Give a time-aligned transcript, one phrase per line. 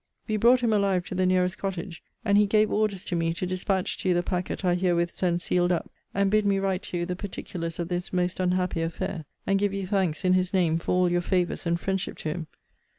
[0.27, 3.45] We brought him alive to the nearest cottage; and he gave orders to me to
[3.45, 6.97] dispatch to you the packet I herewith send sealed up; and bid me write to
[6.97, 10.77] you the particulars of this most unhappy affair: and give you thanks, in his name,
[10.79, 12.47] for all your favours and friendship to him.